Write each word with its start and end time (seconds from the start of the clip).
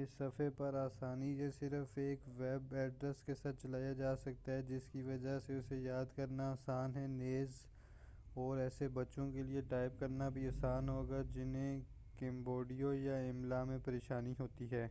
اس 0.00 0.08
صفحے 0.18 0.48
پر 0.50 0.74
آسانی 0.74 1.34
سے 1.36 1.48
صرف 1.50 1.98
ایک 1.98 2.20
ویب 2.36 2.72
ایڈریس 2.74 3.20
کے 3.22 3.34
ساتھ 3.34 3.56
چلایا 3.62 3.92
جا 3.92 4.14
سکتا 4.16 4.52
ہے 4.52 4.62
جس 4.62 4.86
کی 4.92 5.02
وجہ 5.02 5.38
سے 5.38 5.58
اسے 5.58 5.76
یاد 5.76 6.16
کرنا 6.16 6.50
آسان 6.50 6.96
ہے 6.96 7.06
نیز 7.06 7.60
اور 8.34 8.58
ایسے 8.58 8.88
بچوں 8.88 9.30
کے 9.32 9.42
لئے 9.42 9.60
ٹائپ 9.68 10.00
کرنا 10.00 10.28
بھی 10.28 10.46
آسان 10.48 10.88
ہوگا 10.88 11.20
جنہیں 11.34 11.80
کیبورڈ 12.18 12.72
یا 12.72 13.16
املا 13.18 13.62
میں 13.64 13.78
پریشانی 13.84 14.34
ہوتی 14.38 14.72
ہو 14.72 14.86